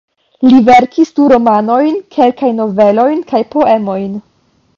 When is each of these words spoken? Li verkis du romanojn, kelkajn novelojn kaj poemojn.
Li 0.51 0.61
verkis 0.69 1.11
du 1.19 1.27
romanojn, 1.33 1.99
kelkajn 2.17 2.59
novelojn 2.63 3.23
kaj 3.35 3.45
poemojn. 3.55 4.19